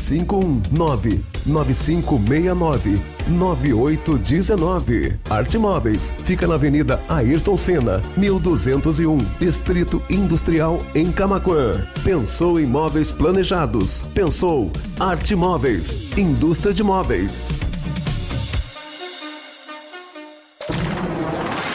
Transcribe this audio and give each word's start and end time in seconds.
519 0.00 1.20
9569 1.46 3.00
9819. 3.28 5.18
Arte 5.28 5.58
Móveis 5.58 6.12
fica 6.24 6.46
na 6.46 6.54
Avenida 6.54 7.00
Ayrton 7.08 7.56
Senna, 7.56 8.00
1201, 8.16 9.18
Distrito 9.38 10.02
Industrial 10.08 10.80
em 10.94 11.12
Camaquã. 11.12 11.86
Pensou 12.02 12.58
em 12.58 12.66
móveis 12.66 13.12
planejados? 13.12 14.02
Pensou 14.14 14.70
Arte 14.98 15.34
Móveis, 15.34 16.16
indústria 16.16 16.72
de 16.72 16.82
móveis. 16.82 17.50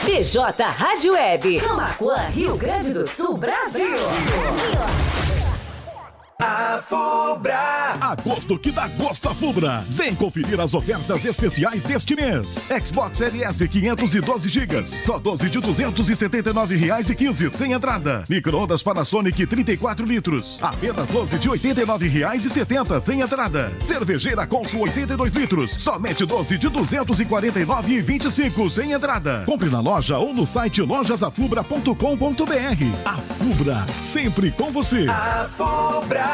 PJ 0.05 0.63
Rádio 0.63 1.13
Web, 1.13 1.59
Camaquã, 1.59 2.15
Rio 2.29 2.55
Grande 2.57 2.93
do 2.93 3.05
Sul, 3.05 3.37
Brasil. 3.37 3.89
Brasil. 3.89 5.04
A 6.41 6.81
Fubra! 6.85 7.97
Agosto 8.01 8.59
que 8.59 8.69
dá 8.69 8.89
gosto 8.89 9.29
a 9.29 9.33
Fubra! 9.33 9.85
Vem 9.87 10.13
conferir 10.13 10.59
as 10.59 10.73
ofertas 10.73 11.23
especiais 11.23 11.81
deste 11.81 12.13
mês. 12.13 12.67
Xbox 12.83 13.21
LS 13.21 13.65
512 13.65 14.49
GB, 14.49 14.85
só 14.85 15.17
12 15.17 15.49
de 15.49 15.61
279 15.61 16.75
reais 16.75 17.09
e 17.09 17.15
15 17.15 17.51
sem 17.51 17.71
entrada. 17.71 18.21
Microondas 18.29 18.83
Panasonic 18.83 19.47
34 19.47 20.05
litros, 20.05 20.59
apenas 20.61 21.07
12 21.07 21.39
de 21.39 21.49
89 21.49 22.09
reais 22.09 22.43
e 22.43 22.49
70 22.49 22.99
sem 22.99 23.21
entrada. 23.21 23.71
Cervejeira 23.81 24.45
Consul 24.45 24.81
82 24.81 25.31
litros, 25.31 25.71
somente 25.71 26.25
12 26.25 26.57
de 26.57 26.67
249 26.67 27.93
e 27.93 28.01
25 28.01 28.69
sem 28.69 28.91
entrada. 28.91 29.43
Compre 29.45 29.69
na 29.69 29.79
loja 29.79 30.17
ou 30.17 30.33
no 30.33 30.45
site 30.45 30.81
lojasdafubra.com.br. 30.81 33.05
A 33.05 33.13
Fubra, 33.13 33.87
sempre 33.95 34.51
com 34.51 34.69
você. 34.69 35.07
A 35.07 35.47
Fubra! 35.55 36.25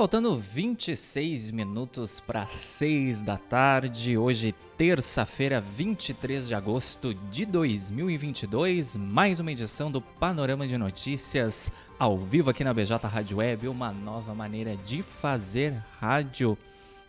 Faltando 0.00 0.34
26 0.34 1.50
minutos 1.50 2.20
para 2.20 2.46
6 2.46 3.20
da 3.20 3.36
tarde, 3.36 4.16
hoje, 4.16 4.54
terça-feira, 4.78 5.60
23 5.60 6.48
de 6.48 6.54
agosto 6.54 7.12
de 7.12 7.44
2022, 7.44 8.96
mais 8.96 9.40
uma 9.40 9.52
edição 9.52 9.92
do 9.92 10.00
Panorama 10.00 10.66
de 10.66 10.78
Notícias 10.78 11.70
ao 11.98 12.16
vivo 12.16 12.48
aqui 12.48 12.64
na 12.64 12.72
BJ 12.72 12.96
Rádio 13.06 13.36
Web, 13.36 13.68
uma 13.68 13.92
nova 13.92 14.34
maneira 14.34 14.74
de 14.74 15.02
fazer 15.02 15.74
rádio, 16.00 16.56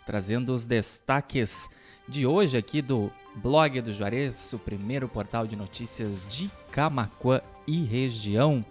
trazendo 0.05 0.53
os 0.53 0.67
destaques 0.67 1.69
de 2.09 2.25
hoje 2.27 2.57
aqui 2.57 2.81
do 2.81 3.09
blog 3.35 3.79
do 3.79 3.93
Juarez, 3.93 4.51
o 4.51 4.59
primeiro 4.59 5.07
portal 5.07 5.47
de 5.47 5.55
notícias 5.55 6.27
de 6.27 6.51
Camacuã 6.73 7.39
e 7.65 7.85
região. 7.85 8.65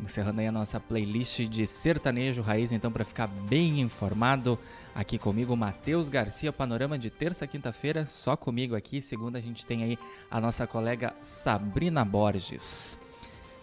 Encerrando 0.00 0.40
aí 0.40 0.46
a 0.46 0.52
nossa 0.52 0.78
playlist 0.78 1.40
de 1.48 1.66
sertanejo 1.66 2.40
raiz, 2.40 2.70
então 2.70 2.92
para 2.92 3.04
ficar 3.04 3.26
bem 3.26 3.80
informado, 3.80 4.56
aqui 4.94 5.18
comigo 5.18 5.56
Matheus 5.56 6.08
Garcia, 6.08 6.52
panorama 6.52 6.96
de 6.96 7.10
terça 7.10 7.44
a 7.44 7.48
quinta-feira, 7.48 8.06
só 8.06 8.36
comigo 8.36 8.76
aqui. 8.76 9.02
Segunda 9.02 9.38
a 9.38 9.40
gente 9.40 9.66
tem 9.66 9.82
aí 9.82 9.98
a 10.30 10.40
nossa 10.40 10.68
colega 10.68 11.16
Sabrina 11.20 12.04
Borges. 12.04 12.96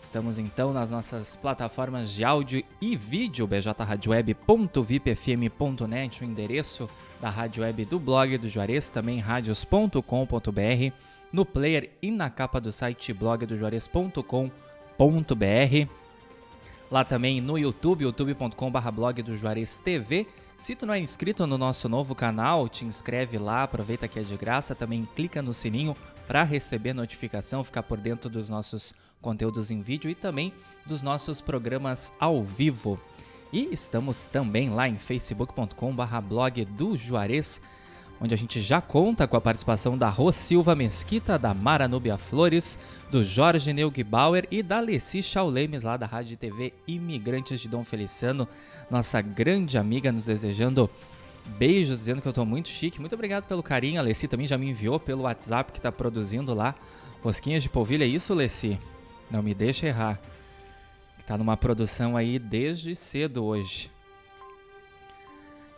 Estamos 0.01 0.37
então 0.37 0.73
nas 0.73 0.91
nossas 0.91 1.37
plataformas 1.37 2.11
de 2.11 2.25
áudio 2.25 2.61
e 2.81 2.97
vídeo, 2.97 3.47
bjradioweb.vipfm.net, 3.47 6.21
o 6.21 6.25
endereço 6.25 6.89
da 7.21 7.29
rádio 7.29 7.63
web 7.63 7.85
do 7.85 7.97
blog 7.97 8.37
do 8.37 8.49
Juarez, 8.49 8.91
também 8.91 9.19
radios.com.br, 9.19 10.01
no 11.31 11.45
player 11.45 11.91
e 12.01 12.11
na 12.11 12.29
capa 12.29 12.59
do 12.59 12.73
site 12.73 13.13
blogdojuarez.com.br 13.13 16.04
lá 16.89 17.03
também 17.03 17.41
no 17.41 17.57
YouTube, 17.57 18.03
youtube.com.br 18.03 18.91
blog 18.91 19.21
do 19.21 19.35
Juarez 19.35 19.79
TV. 19.79 20.27
Se 20.57 20.75
tu 20.75 20.85
não 20.85 20.93
é 20.93 20.99
inscrito 20.99 21.45
no 21.45 21.57
nosso 21.57 21.89
novo 21.89 22.15
canal, 22.15 22.69
te 22.69 22.85
inscreve 22.85 23.37
lá, 23.37 23.63
aproveita 23.63 24.07
que 24.07 24.19
é 24.19 24.23
de 24.23 24.37
graça, 24.37 24.73
também 24.73 25.07
clica 25.15 25.41
no 25.41 25.53
sininho 25.53 25.95
para 26.27 26.43
receber 26.43 26.93
notificação, 26.93 27.63
ficar 27.63 27.83
por 27.83 27.97
dentro 27.97 28.29
dos 28.29 28.49
nossos 28.49 28.93
conteúdos 29.21 29.69
em 29.69 29.81
vídeo 29.81 30.09
e 30.09 30.15
também 30.15 30.53
dos 30.85 31.01
nossos 31.01 31.41
programas 31.41 32.13
ao 32.19 32.41
vivo. 32.43 32.99
E 33.51 33.69
estamos 33.71 34.27
também 34.27 34.69
lá 34.69 34.87
em 34.87 34.97
facebook.com.br 34.97 36.21
blog 36.27 36.65
do 36.65 36.97
Juarez 36.97 37.61
onde 38.19 38.33
a 38.33 38.37
gente 38.37 38.61
já 38.61 38.79
conta 38.81 39.27
com 39.27 39.35
a 39.35 39.41
participação 39.41 39.97
da 39.97 40.09
Rô 40.09 40.31
Silva 40.31 40.75
Mesquita, 40.75 41.37
da 41.37 41.53
Mara 41.53 41.87
Nubia 41.87 42.17
Flores, 42.17 42.79
do 43.11 43.23
Jorge 43.23 43.73
Neugbauer 43.73 44.47
e 44.49 44.63
da 44.63 44.77
Alessi 44.77 45.21
Chaulemes, 45.21 45.83
lá 45.83 45.97
da 45.97 46.05
Rádio 46.05 46.37
TV 46.37 46.73
Imigrantes 46.87 47.59
de 47.59 47.67
Dom 47.67 47.83
Feliciano, 47.83 48.47
nossa 48.89 49.21
grande 49.21 49.77
amiga, 49.77 50.11
nos 50.11 50.25
desejando 50.25 50.89
beijos, 51.57 51.99
dizendo 51.99 52.21
que 52.21 52.27
eu 52.27 52.33
tô 52.33 52.45
muito 52.45 52.69
chique. 52.69 52.99
Muito 52.99 53.13
obrigado 53.13 53.47
pelo 53.47 53.61
carinho, 53.61 53.99
a 53.99 54.03
Alessi 54.03 54.27
também 54.27 54.47
já 54.47 54.57
me 54.57 54.69
enviou 54.69 54.99
pelo 54.99 55.23
WhatsApp 55.23 55.71
que 55.71 55.81
tá 55.81 55.91
produzindo 55.91 56.53
lá 56.53 56.75
rosquinhas 57.21 57.63
de 57.63 57.69
polvilha. 57.69 58.03
É 58.03 58.07
isso, 58.07 58.33
Alessi? 58.33 58.79
Não 59.29 59.41
me 59.41 59.53
deixa 59.53 59.87
errar. 59.87 60.19
Que 61.17 61.25
tá 61.25 61.37
numa 61.37 61.57
produção 61.57 62.15
aí 62.15 62.37
desde 62.37 62.95
cedo 62.95 63.43
hoje. 63.43 63.89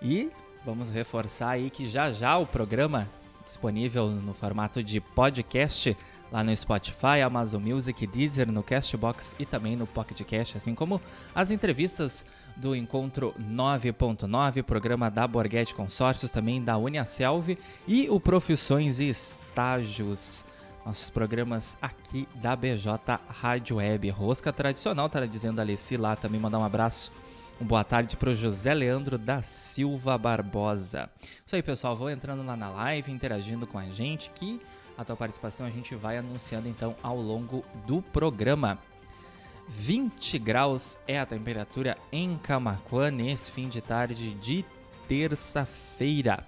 E 0.01 0.29
Vamos 0.67 0.89
reforçar 0.89 1.51
aí 1.51 1.69
que 1.69 1.87
já 1.87 2.11
já 2.11 2.37
o 2.37 2.45
programa 2.45 3.09
disponível 3.41 4.09
no 4.09 4.33
formato 4.33 4.83
de 4.83 4.99
podcast 4.99 5.95
lá 6.29 6.43
no 6.43 6.53
Spotify, 6.53 7.21
Amazon 7.25 7.63
Music, 7.63 8.05
Deezer, 8.05 8.51
no 8.51 8.61
Castbox 8.61 9.33
e 9.39 9.45
também 9.45 9.77
no 9.77 9.87
Pocket 9.87 10.21
Cast, 10.25 10.57
assim 10.57 10.75
como 10.75 10.99
as 11.33 11.51
entrevistas 11.51 12.25
do 12.57 12.75
Encontro 12.75 13.33
9.9, 13.39 14.61
programa 14.61 15.09
da 15.09 15.25
Borghetti 15.25 15.73
Consórcios, 15.73 16.31
também 16.31 16.61
da 16.61 16.77
Uniaselv 16.77 17.57
e 17.87 18.09
o 18.09 18.19
Profissões 18.19 18.99
e 18.99 19.07
Estágios. 19.07 20.43
Nossos 20.85 21.09
programas 21.09 21.77
aqui 21.81 22.27
da 22.35 22.57
BJ 22.57 23.21
Rádio 23.29 23.77
Web. 23.77 24.09
Rosca 24.09 24.51
tradicional, 24.51 25.07
tá 25.07 25.25
dizendo 25.25 25.59
a 25.59 25.61
Alessi 25.61 25.95
lá, 25.95 26.17
também 26.17 26.41
mandar 26.41 26.59
um 26.59 26.65
abraço 26.65 27.09
um 27.59 27.65
boa 27.65 27.83
tarde 27.83 28.15
para 28.15 28.29
o 28.29 28.35
José 28.35 28.73
Leandro 28.73 29.17
da 29.17 29.41
Silva 29.41 30.17
Barbosa. 30.17 31.09
Isso 31.45 31.55
aí, 31.55 31.63
pessoal. 31.63 31.95
Vão 31.95 32.09
entrando 32.09 32.45
lá 32.45 32.55
na 32.55 32.69
live, 32.69 33.11
interagindo 33.11 33.65
com 33.65 33.79
a 33.79 33.89
gente, 33.89 34.29
que 34.29 34.61
a 34.97 35.03
tua 35.03 35.15
participação 35.15 35.65
a 35.65 35.69
gente 35.69 35.95
vai 35.95 36.17
anunciando 36.17 36.67
então 36.67 36.95
ao 37.01 37.19
longo 37.19 37.65
do 37.85 38.01
programa. 38.01 38.77
20 39.67 40.37
graus 40.39 40.99
é 41.07 41.19
a 41.19 41.25
temperatura 41.25 41.97
em 42.11 42.37
Camacuã 42.37 43.09
nesse 43.09 43.51
fim 43.51 43.67
de 43.67 43.81
tarde 43.81 44.33
de 44.35 44.63
terça-feira. 45.07 46.45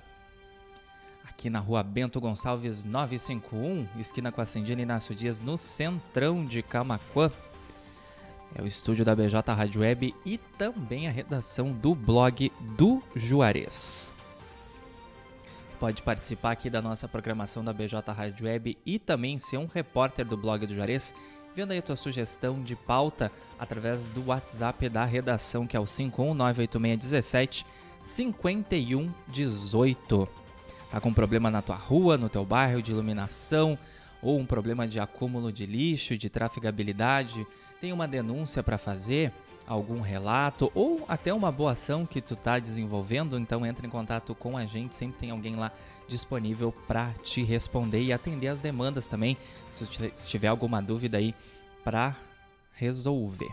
Aqui 1.28 1.50
na 1.50 1.60
rua 1.60 1.82
Bento 1.82 2.22
Gonçalves 2.22 2.86
951, 2.86 3.88
esquina 3.98 4.32
com 4.32 4.42
a 4.42 4.46
Cindina 4.46 4.82
Inácio 4.82 5.16
Dias, 5.16 5.42
no 5.42 5.58
centrão 5.58 6.46
de 6.46 6.62
Camacuã. 6.62 7.32
É 8.56 8.62
o 8.62 8.68
estúdio 8.68 9.06
da 9.06 9.16
BJ 9.16 9.54
Rádio 9.54 9.82
Web 9.82 10.16
e 10.26 10.38
também 10.58 11.08
a 11.08 11.12
redação 11.12 11.72
do 11.72 11.94
blog 11.94 12.52
do 12.76 13.02
Juarez. 13.16 14.12
Pode 15.80 16.02
participar 16.02 16.52
aqui 16.52 16.70
da 16.70 16.82
nossa 16.82 17.08
programação 17.08 17.64
da 17.64 17.72
BJ 17.72 18.12
Rádio 18.12 18.46
Web 18.46 18.78
e 18.86 19.00
também 19.00 19.38
ser 19.38 19.58
um 19.58 19.68
repórter 19.68 20.26
do 20.26 20.36
blog 20.36 20.66
do 20.66 20.76
Juarez 20.76 21.14
enviando 21.52 21.72
aí 21.72 21.80
a 21.80 21.82
tua 21.82 21.96
sugestão 21.96 22.62
de 22.62 22.76
pauta 22.76 23.32
através 23.58 24.08
do 24.08 24.28
WhatsApp 24.28 24.88
da 24.88 25.04
redação, 25.04 25.66
que 25.66 25.76
é 25.76 25.80
o 25.80 25.84
5198617 25.84 27.66
5118. 28.04 30.30
Tá 30.90 31.00
com 31.00 31.14
problema 31.14 31.52
na 31.52 31.62
tua 31.62 31.76
rua, 31.76 32.18
no 32.18 32.30
teu 32.30 32.46
bairro 32.46 32.82
de 32.82 32.92
iluminação, 32.92 33.78
ou 34.22 34.40
um 34.40 34.46
problema 34.46 34.88
de 34.88 35.00
acúmulo 35.00 35.52
de 35.52 35.66
lixo, 35.66 36.18
de 36.18 36.30
trafegabilidade, 36.30 37.46
tem 37.80 37.94
uma 37.94 38.08
denúncia 38.08 38.62
para 38.62 38.78
fazer, 38.78 39.32
algum 39.70 40.02
relato 40.02 40.72
ou 40.74 41.06
até 41.08 41.32
uma 41.32 41.52
boa 41.52 41.74
ação 41.74 42.04
que 42.06 42.20
tu 42.20 42.36
tá 42.36 42.58
desenvolvendo, 42.58 43.38
então 43.38 43.64
entre 43.64 43.86
em 43.86 43.90
contato 43.90 44.34
com 44.34 44.58
a 44.58 44.66
gente, 44.66 44.96
sempre 44.96 45.20
tem 45.20 45.30
alguém 45.30 45.56
lá 45.56 45.72
disponível 46.08 46.74
para 46.88 47.14
te 47.22 47.44
responder 47.44 48.02
e 48.02 48.12
atender 48.12 48.48
as 48.48 48.60
demandas 48.60 49.06
também, 49.06 49.38
se 49.70 49.86
tiver 50.28 50.48
alguma 50.48 50.82
dúvida 50.82 51.20
aí 51.20 51.36
para 51.84 52.16
resolver. 52.74 53.52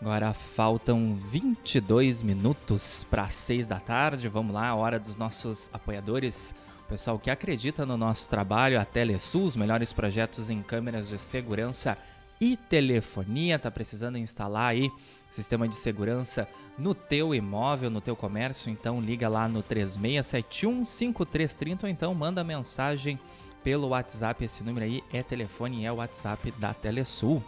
Agora 0.00 0.32
faltam 0.32 1.14
22 1.14 2.22
minutos 2.22 3.02
para 3.02 3.28
6 3.28 3.66
da 3.66 3.80
tarde. 3.80 4.28
Vamos 4.28 4.54
lá, 4.54 4.72
hora 4.72 4.96
dos 4.98 5.16
nossos 5.16 5.68
apoiadores. 5.72 6.54
Pessoal 6.88 7.18
que 7.18 7.30
acredita 7.30 7.84
no 7.84 7.98
nosso 7.98 8.30
trabalho, 8.30 8.80
a 8.80 8.84
Telesul, 8.84 9.44
os 9.44 9.54
melhores 9.54 9.92
projetos 9.92 10.48
em 10.48 10.62
câmeras 10.62 11.10
de 11.10 11.18
segurança 11.18 11.98
e 12.40 12.56
telefonia. 12.56 13.58
Tá 13.58 13.70
precisando 13.70 14.16
instalar 14.16 14.70
aí 14.70 14.90
sistema 15.28 15.68
de 15.68 15.74
segurança 15.74 16.48
no 16.78 16.94
teu 16.94 17.34
imóvel, 17.34 17.90
no 17.90 18.00
teu 18.00 18.16
comércio? 18.16 18.70
Então 18.70 19.02
liga 19.02 19.28
lá 19.28 19.46
no 19.46 19.62
3671 19.62 20.86
5330 20.86 21.86
ou 21.86 21.90
então 21.90 22.14
manda 22.14 22.42
mensagem 22.42 23.20
pelo 23.62 23.88
WhatsApp. 23.88 24.42
Esse 24.42 24.64
número 24.64 24.86
aí 24.86 25.04
é 25.12 25.22
telefone 25.22 25.82
e 25.82 25.84
é 25.84 25.92
o 25.92 25.96
WhatsApp 25.96 26.50
da 26.52 26.72
Telesul. 26.72 27.44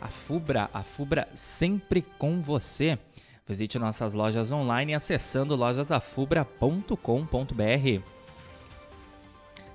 A 0.00 0.08
Fubra, 0.08 0.70
a 0.72 0.82
Fubra 0.82 1.28
sempre 1.34 2.00
com 2.00 2.40
você. 2.40 2.98
Visite 3.46 3.78
nossas 3.78 4.14
lojas 4.14 4.50
online 4.50 4.94
acessando 4.94 5.54
lojasafubra.com.br. 5.54 8.19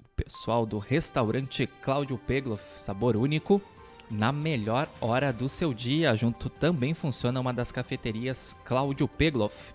O 0.00 0.08
pessoal 0.14 0.64
do 0.64 0.78
restaurante 0.78 1.66
Cláudio 1.66 2.16
Pegloff, 2.16 2.78
sabor 2.78 3.16
único, 3.16 3.60
na 4.08 4.30
melhor 4.30 4.88
hora 5.00 5.32
do 5.32 5.48
seu 5.48 5.74
dia. 5.74 6.14
Junto 6.14 6.48
também 6.48 6.94
funciona 6.94 7.40
uma 7.40 7.52
das 7.52 7.72
cafeterias 7.72 8.56
Cláudio 8.64 9.08
Pegloff, 9.08 9.74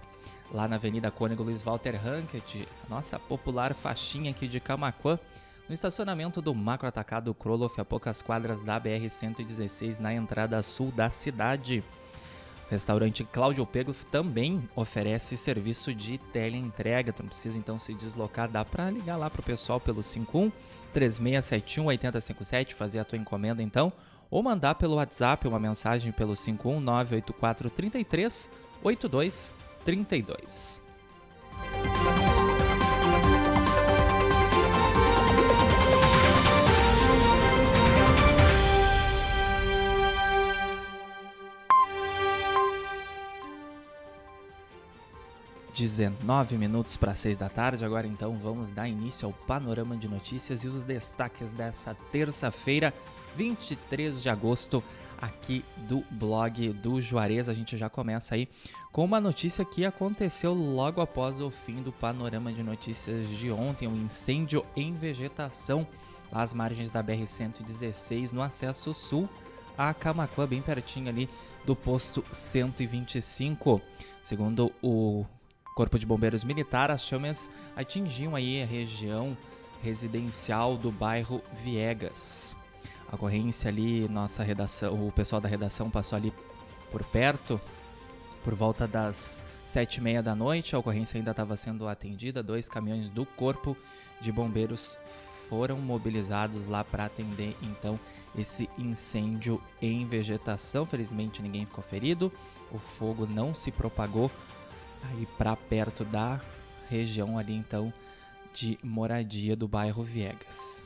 lá 0.50 0.70
na 0.70 0.78
Avenida 0.78 1.12
Cônego 1.12 1.44
Luiz 1.44 1.62
Walter 1.62 2.00
Hankett, 2.02 2.66
nossa 2.90 3.20
popular 3.20 3.74
faixinha 3.74 4.32
aqui 4.32 4.48
de 4.48 4.62
Camaquã 4.62 5.20
no 5.70 5.76
estacionamento 5.76 6.42
do 6.42 6.54
Macro 6.56 6.88
Atacado 6.88 7.32
Kroloff, 7.34 7.80
a 7.80 7.86
poucas 7.86 8.24
quadras 8.24 8.64
da 8.64 8.82
BR-116, 8.82 10.00
na 10.00 10.12
entrada 10.12 10.62
sul 10.64 10.92
da 10.92 11.12
cidade. 11.12 11.84
O 12.68 12.72
restaurante 12.72 13.24
Cláudio 13.24 13.66
Pegloff 13.68 14.04
também 14.08 14.68
oferece 14.76 15.38
serviço 15.38 15.94
de 15.94 16.18
teleentrega, 16.18 17.14
tu 17.14 17.22
não 17.22 17.30
precisa 17.30 17.58
então 17.58 17.78
se 17.78 17.94
deslocar, 17.94 18.50
dá 18.50 18.66
para 18.66 18.90
ligar 18.90 19.16
lá 19.16 19.30
pro 19.30 19.44
pessoal 19.44 19.80
pelo 19.80 20.02
51 20.02 20.52
3671 20.92 21.86
8057, 21.86 22.74
fazer 22.74 23.00
a 23.00 23.06
tua 23.06 23.20
encomenda 23.20 23.62
então, 23.62 23.94
ou 24.30 24.42
mandar 24.42 24.74
pelo 24.76 24.96
WhatsApp 24.96 25.48
uma 25.48 25.60
mensagem 25.60 26.12
pelo 26.12 26.34
51984 26.36 27.70
33 27.70 28.50
82 28.84 29.54
19 45.80 46.58
minutos 46.58 46.98
para 46.98 47.16
6 47.16 47.38
da 47.38 47.48
tarde. 47.48 47.86
Agora 47.86 48.06
então 48.06 48.38
vamos 48.38 48.70
dar 48.70 48.90
início 48.90 49.26
ao 49.26 49.34
panorama 49.34 49.96
de 49.96 50.10
notícias 50.10 50.66
e 50.66 50.68
os 50.68 50.84
destaques 50.84 51.54
dessa 51.54 51.96
terça-feira, 52.12 52.94
23 53.38 54.22
de 54.22 54.28
agosto, 54.28 54.84
aqui 55.18 55.64
do 55.88 56.04
blog 56.12 56.74
do 56.74 57.02
Juarez. 57.02 57.48
A 57.48 57.54
gente 57.54 57.78
já 57.78 57.90
começa 57.90 58.36
aí 58.36 58.50
com 58.92 59.06
uma 59.06 59.22
notícia 59.22 59.64
que 59.64 59.86
aconteceu 59.86 60.54
logo 60.54 61.00
após 61.00 61.40
o 61.40 61.50
fim 61.50 61.82
do 61.82 61.94
panorama 61.94 62.52
de 62.52 62.62
notícias 62.62 63.26
de 63.30 63.50
ontem, 63.50 63.88
um 63.88 63.96
incêndio 63.96 64.66
em 64.76 64.94
vegetação 64.94 65.88
às 66.30 66.54
margens 66.54 66.90
da 66.90 67.02
BR-116 67.02 68.34
no 68.34 68.42
acesso 68.42 68.94
sul 68.94 69.30
a 69.78 69.94
Camacuã, 69.94 70.46
bem 70.46 70.62
pertinho 70.62 71.08
ali 71.08 71.30
do 71.66 71.74
posto 71.74 72.22
125. 72.34 73.82
Segundo 74.22 74.74
o 74.84 75.26
Corpo 75.80 75.98
de 75.98 76.06
Bombeiros 76.06 76.44
Militar, 76.44 76.92
as 76.92 77.04
chamas 77.04 77.50
atingiam 77.74 78.36
aí 78.36 78.62
a 78.62 78.66
região 78.66 79.38
residencial 79.82 80.76
do 80.76 80.92
bairro 80.92 81.42
Viegas. 81.64 82.54
A 83.10 83.16
ocorrência 83.16 83.70
ali, 83.70 84.06
nossa 84.10 84.44
redação, 84.44 85.08
o 85.08 85.10
pessoal 85.10 85.40
da 85.40 85.48
redação 85.48 85.90
passou 85.90 86.18
ali 86.18 86.34
por 86.92 87.02
perto, 87.06 87.62
por 88.44 88.54
volta 88.56 88.86
das 88.86 89.42
sete 89.66 90.00
e 90.00 90.02
meia 90.02 90.22
da 90.22 90.36
noite. 90.36 90.76
A 90.76 90.80
ocorrência 90.80 91.18
ainda 91.18 91.32
estava 91.32 91.56
sendo 91.56 91.88
atendida. 91.88 92.44
Dois 92.44 92.68
caminhões 92.68 93.08
do 93.08 93.26
Corpo 93.26 93.78
de 94.20 94.34
Bombeiros 94.34 95.00
foram 95.48 95.78
mobilizados 95.78 96.68
lá 96.68 96.84
para 96.84 97.06
atender 97.06 97.56
então 97.62 97.98
esse 98.38 98.70
incêndio 98.78 99.64
em 99.82 100.06
vegetação. 100.06 100.86
Felizmente 100.86 101.42
ninguém 101.42 101.66
ficou 101.66 101.82
ferido. 101.82 102.30
O 102.70 102.78
fogo 102.78 103.26
não 103.26 103.56
se 103.56 103.72
propagou 103.72 104.30
aí 105.04 105.28
para 105.38 105.56
perto 105.56 106.04
da 106.04 106.40
região 106.90 107.38
ali 107.38 107.56
então 107.56 107.94
de 108.54 108.78
moradia 108.84 109.56
do 109.56 109.68
bairro 109.68 110.04
Viegas. 110.04 110.84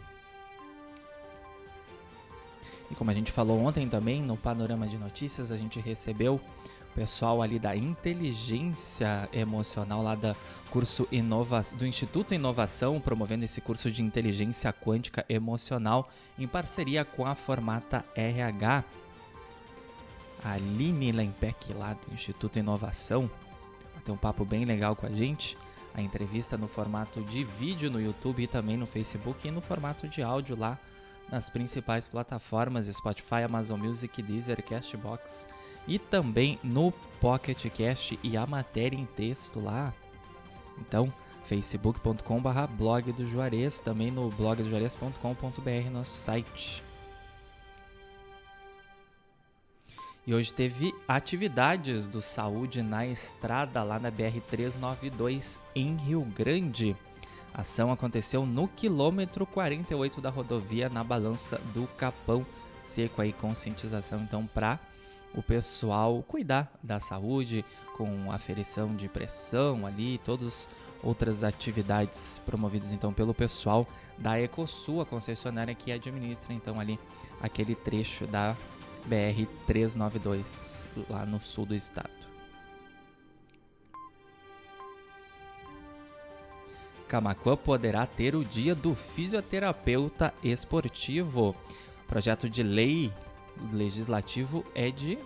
E 2.91 2.95
como 2.95 3.09
a 3.09 3.13
gente 3.13 3.31
falou 3.31 3.59
ontem 3.59 3.87
também 3.87 4.21
no 4.21 4.37
panorama 4.37 4.87
de 4.87 4.97
notícias, 4.97 5.51
a 5.51 5.57
gente 5.57 5.79
recebeu 5.79 6.35
o 6.35 6.93
pessoal 6.93 7.41
ali 7.41 7.57
da 7.57 7.75
inteligência 7.75 9.27
emocional 9.33 10.03
lá 10.03 10.13
da 10.13 10.35
curso 10.69 11.07
Inova 11.11 11.63
do 11.75 11.87
Instituto 11.87 12.35
Inovação, 12.35 13.01
promovendo 13.01 13.45
esse 13.45 13.61
curso 13.61 13.89
de 13.89 14.03
inteligência 14.03 14.71
quântica 14.71 15.25
emocional 15.27 16.07
em 16.37 16.47
parceria 16.47 17.03
com 17.03 17.25
a 17.25 17.33
Formata 17.33 18.05
RH. 18.15 18.83
A 20.43 20.51
Aline 20.51 21.11
Lempec 21.11 21.73
lá 21.73 21.93
do 21.93 22.13
Instituto 22.13 22.59
Inovação, 22.59 23.27
tem 24.03 24.13
um 24.13 24.17
papo 24.17 24.45
bem 24.45 24.65
legal 24.65 24.95
com 24.95 25.05
a 25.05 25.11
gente. 25.11 25.57
A 25.93 26.01
entrevista 26.01 26.57
no 26.57 26.67
formato 26.67 27.21
de 27.21 27.43
vídeo 27.43 27.89
no 27.89 28.01
YouTube 28.01 28.43
e 28.43 28.47
também 28.47 28.75
no 28.75 28.85
Facebook 28.85 29.47
e 29.47 29.51
no 29.51 29.61
formato 29.61 30.07
de 30.07 30.23
áudio 30.23 30.57
lá 30.57 30.79
nas 31.31 31.49
principais 31.49 32.07
plataformas 32.07 32.87
Spotify, 32.87 33.43
Amazon 33.45 33.79
Music, 33.79 34.21
Deezer, 34.21 34.63
Castbox 34.63 35.47
e 35.87 35.97
também 35.97 36.59
no 36.63 36.91
Pocket 37.19 37.65
Cast 37.69 38.19
e 38.21 38.37
a 38.37 38.45
matéria 38.45 38.97
em 38.97 39.05
texto 39.05 39.59
lá. 39.59 39.93
Então, 40.79 41.13
facebook.com/barra 41.43 42.67
blog 42.67 43.11
do 43.11 43.25
Juarez, 43.25 43.81
também 43.81 44.11
no 44.11 44.29
blogdojuarez.com.br, 44.29 45.89
nosso 45.91 46.15
site. 46.17 46.83
E 50.25 50.33
hoje 50.33 50.53
teve 50.53 50.95
atividades 51.05 52.07
do 52.07 52.21
Saúde 52.21 52.81
na 52.81 53.05
estrada 53.05 53.83
lá 53.83 53.99
na 53.99 54.09
BR 54.09 54.39
392 54.47 55.61
em 55.75 55.97
Rio 55.97 56.21
Grande. 56.21 56.95
A 57.53 57.59
ação 57.59 57.91
aconteceu 57.91 58.45
no 58.45 58.69
quilômetro 58.69 59.45
48 59.45 60.21
da 60.21 60.29
rodovia 60.29 60.87
na 60.87 61.03
balança 61.03 61.59
do 61.73 61.87
Capão 61.97 62.45
Seco 62.81 63.21
aí 63.21 63.33
conscientização 63.33 64.21
então 64.21 64.47
para 64.47 64.79
o 65.35 65.43
pessoal 65.43 66.23
cuidar 66.23 66.71
da 66.81 67.01
saúde 67.01 67.65
com 67.97 68.31
aferição 68.31 68.95
de 68.95 69.09
pressão 69.09 69.85
ali, 69.85 70.19
todas 70.19 70.69
outras 71.01 71.43
atividades 71.43 72.39
promovidas 72.45 72.93
então 72.93 73.11
pelo 73.11 73.33
pessoal 73.33 73.85
da 74.17 74.39
Ecosul, 74.39 75.01
a 75.01 75.05
concessionária 75.05 75.75
que 75.75 75.91
administra 75.91 76.53
então 76.53 76.79
ali 76.79 76.97
aquele 77.41 77.75
trecho 77.75 78.25
da 78.25 78.55
BR 79.05 79.45
392 79.67 80.89
lá 81.09 81.25
no 81.25 81.39
sul 81.39 81.65
do 81.65 81.75
estado. 81.75 82.11
Camacuã 87.07 87.55
poderá 87.55 88.07
ter 88.07 88.35
o 88.35 88.43
dia 88.43 88.73
do 88.73 88.95
fisioterapeuta 88.95 90.33
esportivo. 90.43 91.55
O 92.03 92.07
projeto 92.07 92.49
de 92.49 92.63
lei 92.63 93.13
legislativo 93.71 94.65
é 94.73 94.89
de 94.89 95.19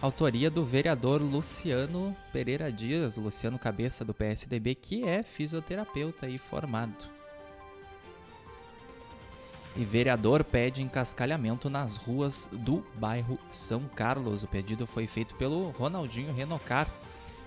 autoria 0.00 0.48
do 0.48 0.64
vereador 0.64 1.20
Luciano 1.20 2.16
Pereira 2.32 2.70
Dias, 2.70 3.16
Luciano 3.16 3.58
Cabeça 3.58 4.04
do 4.04 4.14
PSDB, 4.14 4.76
que 4.76 5.02
é 5.04 5.22
fisioterapeuta 5.24 6.28
e 6.28 6.38
formado. 6.38 7.17
E 9.78 9.84
vereador 9.84 10.42
pede 10.42 10.82
encascalhamento 10.82 11.70
nas 11.70 11.96
ruas 11.96 12.50
do 12.50 12.84
bairro 12.96 13.38
São 13.48 13.82
Carlos. 13.82 14.42
O 14.42 14.48
pedido 14.48 14.88
foi 14.88 15.06
feito 15.06 15.36
pelo 15.36 15.70
Ronaldinho 15.70 16.34
Renocar, 16.34 16.88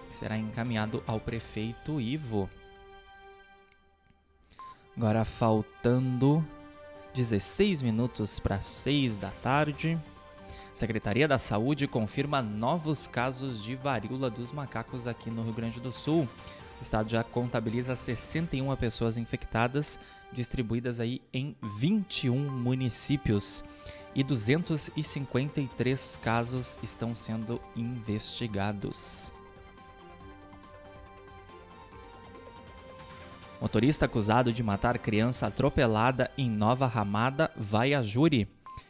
que 0.08 0.16
será 0.16 0.38
encaminhado 0.38 1.04
ao 1.06 1.20
prefeito 1.20 2.00
Ivo. 2.00 2.50
Agora 4.96 5.26
faltando 5.26 6.42
16 7.14 7.82
minutos 7.82 8.40
para 8.40 8.62
6 8.62 9.20
da 9.20 9.32
tarde. 9.32 10.00
Secretaria 10.74 11.28
da 11.28 11.38
Saúde 11.38 11.86
confirma 11.86 12.42
novos 12.42 13.10
casos 13.10 13.62
de 13.62 13.76
varíola 13.76 14.30
dos 14.30 14.54
macacos 14.54 15.06
aqui 15.06 15.30
no 15.30 15.44
Rio 15.44 15.54
Grande 15.54 15.82
do 15.82 15.92
Sul. 15.92 16.30
O 16.80 16.82
estado 16.82 17.10
já 17.10 17.26
contabiliza 17.26 17.94
61 17.94 18.74
pessoas 18.78 19.18
infectadas, 19.18 20.00
distribuídas 20.32 21.00
aí 21.00 21.22
em 21.34 21.56
21 21.80 22.36
municípios. 22.36 23.64
E 24.14 24.24
253 24.24 26.20
casos 26.22 26.78
estão 26.84 27.16
sendo 27.16 27.62
investigados. 27.76 29.34
Motorista 33.62 34.06
acusado 34.06 34.52
de 34.52 34.64
matar 34.64 34.98
criança 34.98 35.48
atropelada 35.48 36.32
em 36.38 36.50
Nova 36.50 36.88
Ramada 36.88 37.52
vai 37.56 37.94
a 37.94 38.02
júri. 38.02 38.50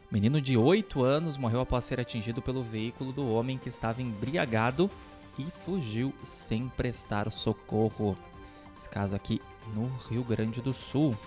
Menino 0.09 0.41
de 0.41 0.57
8 0.57 1.03
anos 1.03 1.37
morreu 1.37 1.59
após 1.61 1.85
ser 1.85 1.99
atingido 1.99 2.41
pelo 2.41 2.63
veículo 2.63 3.11
do 3.11 3.29
homem 3.29 3.57
que 3.57 3.69
estava 3.69 4.01
embriagado 4.01 4.89
e 5.37 5.43
fugiu 5.43 6.13
sem 6.23 6.69
prestar 6.69 7.31
socorro. 7.31 8.17
Esse 8.79 8.89
caso 8.89 9.15
aqui 9.15 9.41
no 9.75 9.91
Rio 10.09 10.23
Grande 10.23 10.61
do 10.61 10.73
Sul. 10.73 11.17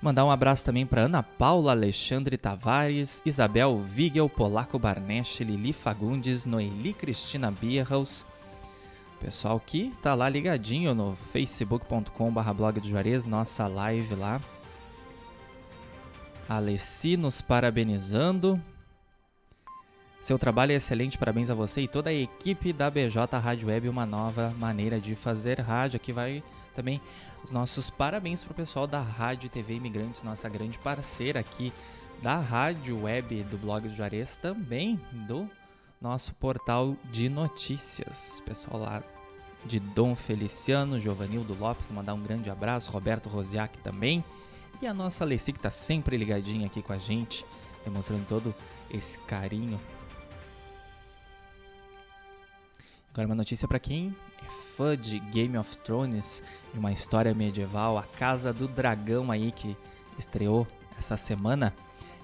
Mandar 0.00 0.24
um 0.24 0.30
abraço 0.30 0.64
também 0.64 0.84
para 0.84 1.02
Ana 1.02 1.22
Paula 1.22 1.72
Alexandre 1.72 2.36
Tavares, 2.36 3.22
Isabel 3.24 3.78
Vigel, 3.78 4.28
Polaco 4.28 4.78
Barnesch, 4.78 5.40
Lili 5.40 5.72
Fagundes, 5.72 6.44
Noeli 6.44 6.92
Cristina 6.92 7.50
Bierhaus, 7.50 8.26
Pessoal 9.24 9.58
que 9.58 9.90
tá 10.02 10.14
lá 10.14 10.28
ligadinho 10.28 10.94
no 10.94 11.16
facebook.com.br 11.16 12.52
blog 12.54 12.78
do 12.78 12.86
Juarez, 12.86 13.24
nossa 13.24 13.66
live 13.66 14.14
lá. 14.14 14.38
Alessi 16.46 17.16
nos 17.16 17.40
parabenizando. 17.40 18.60
Seu 20.24 20.38
trabalho 20.38 20.72
é 20.72 20.76
excelente, 20.76 21.18
parabéns 21.18 21.50
a 21.50 21.54
você 21.54 21.82
e 21.82 21.86
toda 21.86 22.08
a 22.08 22.14
equipe 22.14 22.72
da 22.72 22.90
BJ 22.90 23.38
Rádio 23.38 23.68
Web, 23.68 23.90
uma 23.90 24.06
nova 24.06 24.54
maneira 24.58 24.98
de 24.98 25.14
fazer 25.14 25.60
rádio. 25.60 25.98
Aqui 25.98 26.14
vai 26.14 26.42
também 26.74 26.98
os 27.44 27.50
nossos 27.50 27.90
parabéns 27.90 28.42
para 28.42 28.52
o 28.52 28.54
pessoal 28.54 28.86
da 28.86 29.02
Rádio 29.02 29.50
TV 29.50 29.74
Imigrantes, 29.74 30.22
nossa 30.22 30.48
grande 30.48 30.78
parceira 30.78 31.40
aqui 31.40 31.74
da 32.22 32.38
Rádio 32.38 33.02
Web 33.02 33.42
do 33.42 33.58
blog 33.58 33.86
do 33.86 33.94
Juarez, 33.94 34.38
também 34.38 34.98
do 35.12 35.46
nosso 36.00 36.32
portal 36.36 36.96
de 37.12 37.28
notícias. 37.28 38.42
Pessoal 38.46 38.80
lá 38.80 39.02
de 39.62 39.78
Dom 39.78 40.16
Feliciano, 40.16 40.98
Giovanildo 40.98 41.54
Lopes, 41.54 41.92
mandar 41.92 42.14
um 42.14 42.22
grande 42.22 42.48
abraço, 42.48 42.90
Roberto 42.90 43.28
Rosiak 43.28 43.76
também. 43.82 44.24
E 44.80 44.86
a 44.86 44.94
nossa 44.94 45.22
Alessi 45.22 45.52
que 45.52 45.58
está 45.58 45.68
sempre 45.68 46.16
ligadinha 46.16 46.64
aqui 46.64 46.80
com 46.80 46.94
a 46.94 46.98
gente, 46.98 47.44
demonstrando 47.84 48.24
todo 48.24 48.54
esse 48.90 49.18
carinho. 49.18 49.78
Agora 53.14 53.28
uma 53.28 53.36
notícia 53.36 53.68
para 53.68 53.78
quem 53.78 54.12
é 54.44 54.50
fã 54.76 54.98
de 54.98 55.20
Game 55.20 55.56
of 55.56 55.78
Thrones, 55.78 56.42
de 56.72 56.80
uma 56.80 56.90
história 56.90 57.32
medieval, 57.32 57.96
a 57.96 58.02
Casa 58.02 58.52
do 58.52 58.66
Dragão 58.66 59.30
aí 59.30 59.52
que 59.52 59.76
estreou 60.18 60.66
essa 60.98 61.16
semana. 61.16 61.72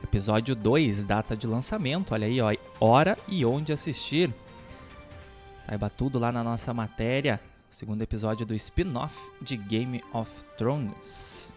Episódio 0.03 0.57
2, 0.57 1.05
data 1.05 1.37
de 1.37 1.47
lançamento, 1.47 2.13
olha 2.13 2.27
aí, 2.27 2.41
ó, 2.41 2.53
hora 2.81 3.17
e 3.29 3.45
onde 3.45 3.73
assistir. 3.73 4.35
Saiba 5.61 5.89
tudo 5.89 6.19
lá 6.19 6.33
na 6.33 6.43
nossa 6.43 6.75
matéria, 6.75 7.41
segundo 7.69 8.03
episódio 8.03 8.45
do 8.45 8.53
spin-off 8.53 9.17
de 9.41 9.57
Game 9.57 10.03
of 10.13 10.45
Thrones. 10.59 11.55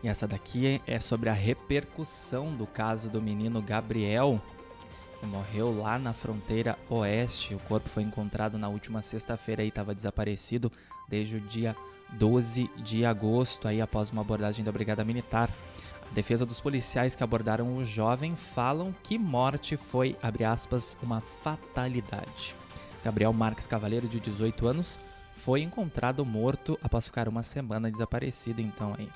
E 0.00 0.06
essa 0.06 0.28
daqui 0.28 0.80
é 0.86 1.00
sobre 1.00 1.28
a 1.28 1.32
repercussão 1.32 2.54
do 2.54 2.68
caso 2.68 3.10
do 3.10 3.20
menino 3.20 3.60
Gabriel, 3.60 4.40
morreu 5.26 5.76
lá 5.76 5.98
na 5.98 6.12
fronteira 6.12 6.78
oeste. 6.88 7.54
O 7.54 7.58
corpo 7.60 7.88
foi 7.88 8.02
encontrado 8.02 8.56
na 8.56 8.68
última 8.68 9.02
sexta-feira 9.02 9.62
e 9.62 9.68
estava 9.68 9.94
desaparecido 9.94 10.70
desde 11.08 11.36
o 11.36 11.40
dia 11.40 11.76
12 12.12 12.70
de 12.76 13.04
agosto, 13.04 13.68
aí 13.68 13.80
após 13.80 14.10
uma 14.10 14.22
abordagem 14.22 14.64
da 14.64 14.72
Brigada 14.72 15.04
Militar. 15.04 15.50
A 16.10 16.14
defesa 16.14 16.46
dos 16.46 16.60
policiais 16.60 17.16
que 17.16 17.24
abordaram 17.24 17.76
o 17.76 17.84
jovem 17.84 18.36
falam 18.36 18.94
que 19.02 19.18
morte 19.18 19.76
foi, 19.76 20.16
abre 20.22 20.44
aspas, 20.44 20.96
uma 21.02 21.20
fatalidade. 21.20 22.54
Gabriel 23.04 23.32
Marques 23.32 23.66
Cavaleiro, 23.66 24.08
de 24.08 24.20
18 24.20 24.66
anos, 24.66 25.00
foi 25.36 25.62
encontrado 25.62 26.24
morto 26.24 26.78
após 26.82 27.06
ficar 27.06 27.28
uma 27.28 27.42
semana 27.42 27.90
desaparecido, 27.90 28.60
então 28.60 28.94
aí. 28.98 29.08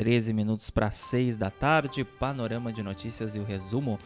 13 0.00 0.32
minutos 0.32 0.70
para 0.70 0.90
6 0.90 1.36
da 1.36 1.50
tarde, 1.50 2.04
panorama 2.04 2.72
de 2.72 2.82
notícias 2.82 3.34
e 3.34 3.38
o 3.38 3.44
resumo 3.44 3.98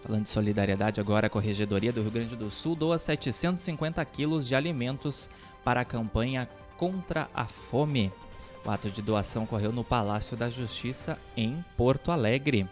Falando 0.00 0.22
de 0.22 0.28
solidariedade 0.28 1.00
agora, 1.00 1.26
a 1.26 1.30
Corregedoria 1.30 1.92
do 1.92 2.00
Rio 2.00 2.10
Grande 2.10 2.36
do 2.36 2.50
Sul 2.50 2.76
doa 2.76 2.98
750 2.98 4.04
quilos 4.04 4.46
de 4.46 4.54
alimentos 4.54 5.28
para 5.64 5.80
a 5.80 5.84
campanha 5.84 6.48
contra 6.76 7.28
a 7.34 7.46
fome. 7.46 8.12
O 8.64 8.70
ato 8.70 8.90
de 8.90 9.02
doação 9.02 9.42
ocorreu 9.42 9.72
no 9.72 9.82
Palácio 9.82 10.36
da 10.36 10.48
Justiça, 10.48 11.18
em 11.36 11.64
Porto 11.76 12.12
Alegre. 12.12 12.68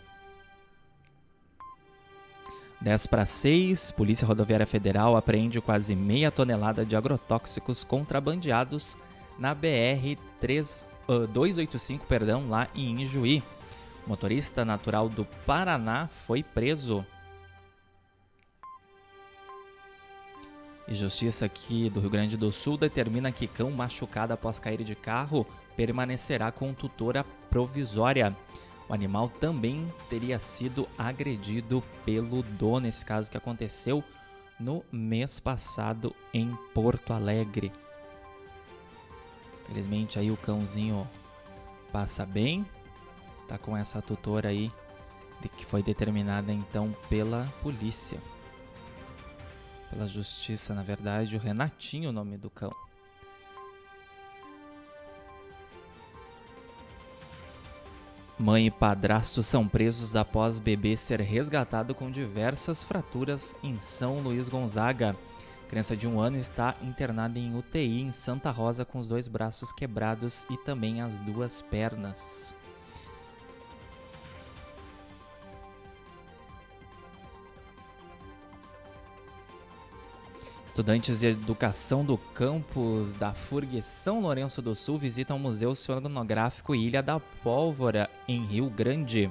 10 2.80 3.06
para 3.06 3.26
6, 3.26 3.90
Polícia 3.90 4.26
Rodoviária 4.26 4.66
Federal 4.66 5.16
apreende 5.16 5.60
quase 5.60 5.96
meia 5.96 6.30
tonelada 6.30 6.86
de 6.86 6.94
agrotóxicos 6.94 7.82
contrabandeados 7.82 8.96
na 9.38 9.54
BR 9.54 10.16
3, 10.40 10.86
uh, 11.08 11.26
285, 11.26 12.06
perdão, 12.06 12.48
lá 12.48 12.68
em 12.74 13.02
Ijuí. 13.02 13.42
O 14.06 14.08
motorista 14.08 14.64
natural 14.64 15.08
do 15.08 15.24
Paraná 15.44 16.08
foi 16.08 16.42
preso. 16.42 17.04
E 20.88 20.94
justiça 20.94 21.46
aqui 21.46 21.90
do 21.90 21.98
Rio 21.98 22.10
Grande 22.10 22.36
do 22.36 22.52
Sul 22.52 22.76
determina 22.76 23.32
que 23.32 23.48
cão 23.48 23.72
machucado 23.72 24.32
após 24.32 24.60
cair 24.60 24.84
de 24.84 24.94
carro 24.94 25.44
permanecerá 25.76 26.52
com 26.52 26.72
tutora 26.72 27.24
provisória. 27.50 28.34
O 28.88 28.94
animal 28.94 29.28
também 29.28 29.92
teria 30.08 30.38
sido 30.38 30.88
agredido 30.96 31.82
pelo 32.04 32.42
dono, 32.42 32.80
nesse 32.80 33.04
caso 33.04 33.28
que 33.28 33.36
aconteceu 33.36 34.02
no 34.60 34.84
mês 34.92 35.40
passado 35.40 36.14
em 36.32 36.56
Porto 36.72 37.12
Alegre. 37.12 37.72
Felizmente 39.66 40.18
aí 40.18 40.30
o 40.30 40.36
cãozinho 40.36 41.08
passa 41.92 42.24
bem. 42.24 42.64
Tá 43.48 43.58
com 43.58 43.76
essa 43.76 44.00
tutora 44.00 44.48
aí 44.48 44.72
de 45.40 45.48
que 45.48 45.64
foi 45.64 45.82
determinada 45.82 46.52
então 46.52 46.94
pela 47.08 47.52
polícia. 47.62 48.20
Pela 49.90 50.06
justiça, 50.06 50.74
na 50.74 50.82
verdade, 50.82 51.36
o 51.36 51.38
Renatinho, 51.38 52.10
o 52.10 52.12
nome 52.12 52.36
do 52.36 52.50
cão. 52.50 52.74
Mãe 58.38 58.66
e 58.66 58.70
padrasto 58.70 59.42
são 59.42 59.66
presos 59.66 60.14
após 60.14 60.58
bebê 60.58 60.94
ser 60.94 61.22
resgatado 61.22 61.94
com 61.94 62.10
diversas 62.10 62.82
fraturas 62.82 63.56
em 63.62 63.80
São 63.80 64.18
Luís 64.18 64.48
Gonzaga. 64.48 65.16
Criança 65.68 65.96
de 65.96 66.06
um 66.06 66.20
ano 66.20 66.36
está 66.36 66.76
internada 66.80 67.38
em 67.38 67.56
UTI 67.56 68.02
em 68.02 68.12
Santa 68.12 68.50
Rosa 68.50 68.84
com 68.84 68.98
os 68.98 69.08
dois 69.08 69.26
braços 69.26 69.72
quebrados 69.72 70.46
e 70.48 70.56
também 70.56 71.00
as 71.00 71.18
duas 71.18 71.60
pernas. 71.60 72.54
Estudantes 80.64 81.20
de 81.20 81.28
educação 81.28 82.04
do 82.04 82.18
campus 82.18 83.14
da 83.14 83.32
FURG 83.32 83.80
São 83.80 84.20
Lourenço 84.20 84.60
do 84.60 84.74
Sul 84.74 84.98
visitam 84.98 85.36
o 85.36 85.40
Museu 85.40 85.70
Oceanográfico 85.70 86.74
Ilha 86.74 87.02
da 87.02 87.18
Pólvora, 87.18 88.10
em 88.28 88.44
Rio 88.44 88.68
Grande. 88.68 89.30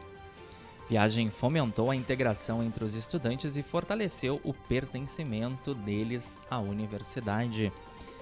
Viagem 0.87 1.31
fomentou 1.31 1.89
a 1.89 1.95
integração 1.95 2.63
entre 2.63 2.83
os 2.83 2.93
estudantes 2.93 3.57
e 3.57 3.63
fortaleceu 3.63 4.39
o 4.43 4.53
pertencimento 4.53 5.73
deles 5.73 6.37
à 6.49 6.59
universidade. 6.59 7.73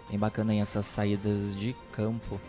Bem 0.10 0.18
bacana 0.18 0.56
essas 0.56 0.86
saídas 0.86 1.56
de 1.56 1.76
campo. 1.92 2.40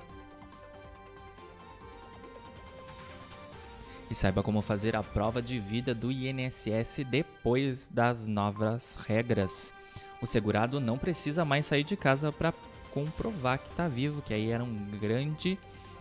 E 4.07 4.13
saiba 4.13 4.43
como 4.43 4.61
fazer 4.61 4.95
a 4.95 5.01
prova 5.01 5.41
de 5.41 5.57
vida 5.57 5.95
do 5.95 6.11
INSS 6.11 7.03
depois 7.09 7.87
das 7.87 8.27
novas 8.27 8.97
regras. 8.97 9.73
O 10.21 10.27
segurado 10.27 10.79
não 10.79 10.95
precisa 10.95 11.43
mais 11.43 11.65
sair 11.65 11.83
de 11.83 11.97
casa 11.97 12.31
para 12.31 12.53
comprovar 12.93 13.57
que 13.57 13.69
está 13.69 13.87
vivo, 13.87 14.21
que 14.21 14.31
aí 14.31 14.51
era 14.51 14.63
um 14.63 14.75
grande 14.99 15.57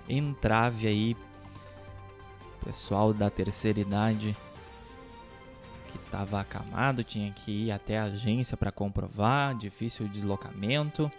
entrave 0.06 0.86
aí. 0.86 1.16
Pessoal 2.62 3.14
da 3.14 3.30
terceira 3.30 3.80
idade 3.80 4.36
estava 6.00 6.40
acamado, 6.40 7.04
tinha 7.04 7.30
que 7.32 7.66
ir 7.66 7.72
até 7.72 7.98
a 7.98 8.04
agência 8.04 8.56
para 8.56 8.72
comprovar, 8.72 9.54
difícil 9.54 10.08
deslocamento. 10.08 11.10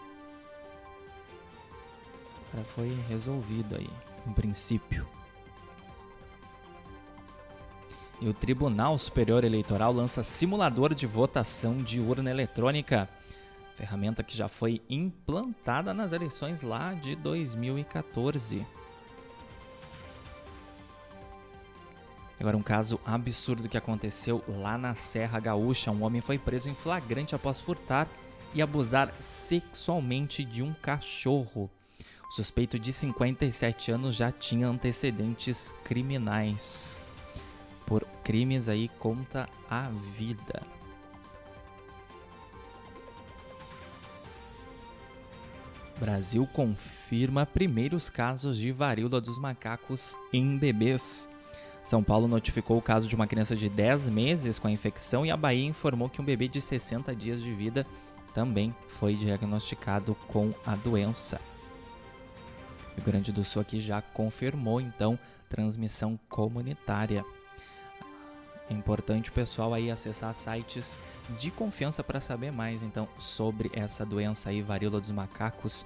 Agora 2.52 2.65
foi 2.76 2.98
resolvido 3.08 3.76
aí, 3.76 3.89
em 4.28 4.34
princípio. 4.34 5.08
E 8.20 8.28
o 8.28 8.34
Tribunal 8.34 8.98
Superior 8.98 9.44
Eleitoral 9.44 9.91
lança 9.94 10.22
simulador 10.22 10.94
de 10.94 11.08
votação 11.08 11.78
de 11.78 12.00
urna 12.00 12.30
eletrônica, 12.30 13.10
ferramenta 13.76 14.22
que 14.22 14.36
já 14.36 14.48
foi 14.48 14.82
implantada 14.89 15.94
nas 15.94 16.12
eleições 16.12 16.62
lá 16.62 16.94
de 16.94 17.15
2014. 17.15 18.65
Agora, 22.41 22.58
um 22.58 22.63
caso 22.63 22.99
absurdo 23.06 23.69
que 23.69 23.77
aconteceu 23.77 24.43
lá 24.47 24.75
na 24.75 24.95
Serra 24.95 25.39
Gaúcha. 25.39 25.91
Um 25.91 26.01
homem 26.01 26.21
foi 26.21 26.39
preso 26.39 26.67
em 26.67 26.73
flagrante 26.73 27.36
após 27.36 27.62
furtar 27.62 28.08
e 28.51 28.63
abusar 28.63 29.13
sexualmente 29.19 30.43
de 30.43 30.63
um 30.63 30.73
cachorro. 30.73 31.69
O 32.27 32.32
suspeito 32.34 32.80
de 32.80 32.91
57 32.91 33.91
anos 33.91 34.15
já 34.15 34.32
tinha 34.32 34.67
antecedentes 34.67 35.71
criminais 35.84 37.04
por 37.86 38.08
crimes 38.23 38.67
aí 38.67 38.89
contra 38.97 39.47
a 39.69 39.89
vida. 39.89 40.63
Brasil 45.99 46.49
confirma 46.51 47.45
primeiros 47.45 48.10
casos 48.10 48.58
de 48.58 48.71
varíola 48.71 49.21
dos 49.21 49.38
macacos 49.38 50.17
em 50.34 50.58
bebês. 50.58 51.30
São 51.84 52.04
Paulo 52.04 52.28
notificou 52.28 52.78
o 52.78 52.82
caso 52.82 53.08
de 53.08 53.15
uma 53.15 53.28
criança 53.28 53.56
de 53.56 53.67
10 53.67 54.10
meses 54.10 54.60
com 54.60 54.67
a 54.67 54.72
infecção 54.72 55.26
e 55.26 55.32
a 55.32 55.38
Bahia 55.38 55.67
informou 55.67 56.10
que 56.10 56.22
um 56.22 56.26
bebê 56.26 56.48
de 56.48 56.62
60 56.62 57.15
dias 57.15 57.41
de 57.41 57.52
vida 57.52 57.86
também 58.34 58.76
foi 58.88 59.15
diagnosticado 59.15 60.15
com 60.28 60.54
a 60.65 60.76
doença. 60.76 61.41
O 62.91 62.96
Rio 62.96 63.06
Grande 63.06 63.32
do 63.32 63.44
Sul 63.44 63.62
aqui 63.62 63.80
já 63.80 64.02
confirmou 64.02 64.80
então 64.80 65.17
transmissão 65.50 66.20
comunitária. 66.30 67.26
É 68.70 68.74
importante 68.74 69.30
o 69.30 69.34
pessoal 69.34 69.74
aí 69.74 69.91
acessar 69.91 70.34
sites 70.34 70.98
de 71.38 71.52
confiança 71.52 72.04
para 72.04 72.22
saber 72.22 72.52
mais 72.52 72.82
então 72.82 73.08
sobre 73.17 73.70
essa 73.74 74.06
doença 74.06 74.50
aí, 74.50 74.62
varíola 74.62 75.00
dos 75.00 75.12
macacos. 75.12 75.86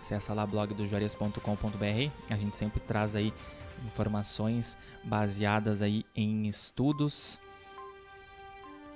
Acesse 0.00 0.32
lá 0.32 0.46
blogdojuarez.com.br. 0.46 2.10
A 2.30 2.36
gente 2.36 2.56
sempre 2.56 2.80
traz 2.80 3.14
aí 3.14 3.32
informações 3.86 4.76
baseadas 5.04 5.82
aí 5.82 6.04
em 6.14 6.46
estudos. 6.46 7.38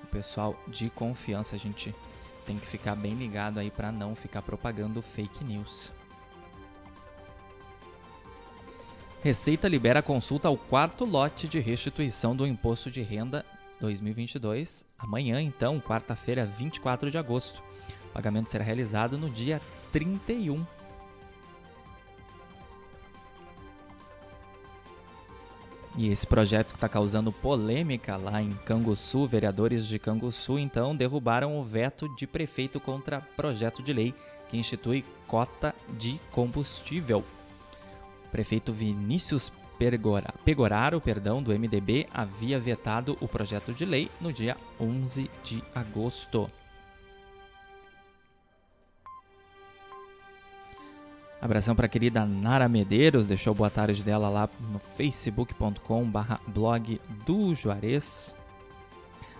O 0.03 0.07
pessoal 0.07 0.57
de 0.69 0.91
confiança, 0.91 1.55
a 1.55 1.59
gente 1.59 1.95
tem 2.45 2.59
que 2.59 2.67
ficar 2.67 2.95
bem 2.97 3.15
ligado 3.15 3.59
aí 3.59 3.71
para 3.71 3.93
não 3.93 4.15
ficar 4.15 4.43
propagando 4.43 5.01
fake 5.01 5.45
news. 5.45 5.93
Receita 9.23 9.69
libera 9.69 10.03
consulta 10.03 10.49
ao 10.49 10.57
quarto 10.57 11.05
lote 11.05 11.47
de 11.47 11.61
restituição 11.61 12.35
do 12.35 12.45
imposto 12.45 12.91
de 12.91 13.03
renda 13.03 13.47
2022, 13.79 14.85
amanhã 14.99 15.41
então, 15.41 15.81
quarta-feira, 15.81 16.45
24 16.45 17.11
de 17.11 17.19
agosto. 17.19 17.63
O 18.07 18.13
pagamento 18.13 18.51
será 18.51 18.65
realizado 18.65 19.17
no 19.17 19.31
dia 19.31 19.61
31 19.93 20.67
E 25.97 26.09
esse 26.09 26.27
projeto 26.27 26.69
que 26.69 26.77
está 26.77 26.89
causando 26.89 27.31
polêmica 27.31 28.17
lá 28.17 28.41
em 28.41 28.53
Canguçu, 28.65 29.27
vereadores 29.27 29.87
de 29.87 29.99
Canguçu 29.99 30.59
então 30.59 30.97
derrubaram 30.97 31.59
o 31.59 31.63
veto 31.63 32.09
de 32.17 32.27
prefeito 32.27 32.81
contra 32.81 33.21
projeto 33.37 33.83
de 33.83 33.93
lei 33.93 34.15
que 34.49 34.57
institui 34.57 35.05
cota 35.27 35.75
de 35.99 36.19
combustível. 36.31 37.23
O 38.27 38.29
prefeito 38.31 38.73
Vinícius 38.73 39.53
Pegoraro, 40.45 41.01
perdão, 41.01 41.43
do 41.43 41.53
MDB, 41.53 42.07
havia 42.13 42.59
vetado 42.59 43.19
o 43.21 43.29
projeto 43.29 43.73
de 43.73 43.85
lei 43.85 44.11
no 44.21 44.33
dia 44.33 44.57
11 44.81 45.31
de 45.43 45.63
agosto. 45.75 46.49
Abração 51.43 51.75
para 51.75 51.87
a 51.87 51.89
querida 51.89 52.25
Nara 52.25 52.69
Medeiros, 52.69 53.27
deixou 53.27 53.53
boa 53.53 53.69
tarde 53.69 54.05
dela 54.05 54.29
lá 54.29 54.49
no 54.71 54.79
facebook.com 54.79 56.09
barra 56.09 56.41
blog 56.47 57.01
do 57.27 57.53
Juarez. 57.53 58.33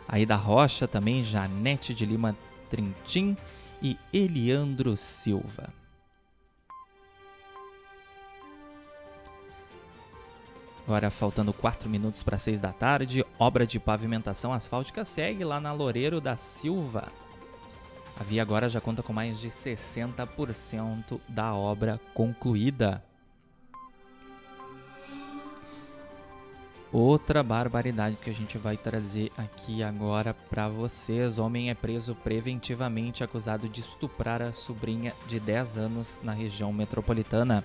Aí 0.09 0.27
da 0.27 0.35
Rocha 0.35 0.89
também, 0.89 1.23
Janete 1.23 1.95
de 1.95 2.05
Lima 2.05 2.37
Trintim 2.69 3.37
e 3.81 3.97
Eliandro 4.13 4.97
Silva. 4.97 5.73
Agora 10.85 11.09
faltando 11.09 11.53
4 11.53 11.89
minutos 11.89 12.25
para 12.25 12.37
6 12.37 12.59
da 12.59 12.73
tarde, 12.73 13.25
obra 13.39 13.65
de 13.65 13.79
pavimentação 13.79 14.53
asfáltica 14.53 15.05
segue 15.05 15.45
lá 15.45 15.61
na 15.61 15.73
Loureiro 15.73 16.21
da 16.21 16.37
Silva. 16.37 17.13
A 18.19 18.25
via 18.25 18.43
agora 18.43 18.69
já 18.69 18.81
conta 18.81 19.03
com 19.03 19.13
mais 19.13 19.41
de 19.41 19.49
60% 19.49 21.21
da 21.29 21.55
obra 21.55 22.01
concluída. 22.15 23.03
Outra 26.93 27.43
barbaridade 27.43 28.17
que 28.17 28.29
a 28.29 28.35
gente 28.35 28.59
vai 28.59 28.77
trazer 28.77 29.33
aqui 29.35 29.83
agora 29.83 30.35
para 30.35 30.69
vocês. 30.69 31.39
Homem 31.39 31.71
é 31.71 31.75
preso 31.75 32.15
preventivamente 32.15 33.25
acusado 33.25 33.67
de 33.67 33.81
estuprar 33.81 34.43
a 34.43 34.53
sobrinha 34.53 35.15
de 35.27 35.41
10 35.41 35.79
anos 35.79 36.21
na 36.23 36.33
região 36.33 36.71
metropolitana. 36.71 37.65